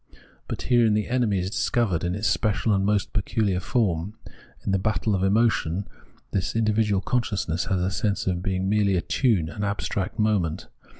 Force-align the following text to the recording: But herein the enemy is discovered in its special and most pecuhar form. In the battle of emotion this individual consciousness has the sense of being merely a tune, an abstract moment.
But 0.47 0.63
herein 0.63 0.95
the 0.95 1.07
enemy 1.09 1.37
is 1.37 1.51
discovered 1.51 2.03
in 2.03 2.15
its 2.15 2.27
special 2.27 2.73
and 2.73 2.83
most 2.83 3.13
pecuhar 3.13 3.61
form. 3.61 4.15
In 4.65 4.71
the 4.71 4.79
battle 4.79 5.13
of 5.13 5.21
emotion 5.21 5.87
this 6.31 6.55
individual 6.55 7.01
consciousness 7.01 7.65
has 7.65 7.79
the 7.79 7.91
sense 7.91 8.25
of 8.25 8.41
being 8.41 8.67
merely 8.67 8.95
a 8.95 9.01
tune, 9.01 9.47
an 9.47 9.63
abstract 9.63 10.17
moment. 10.17 10.65